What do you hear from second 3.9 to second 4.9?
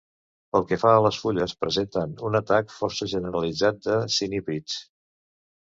de cinípids.